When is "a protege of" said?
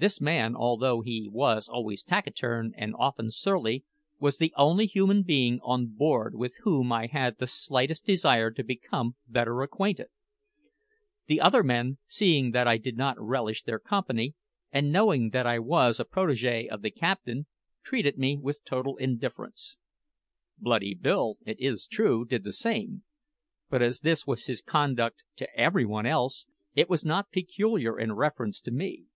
15.98-16.82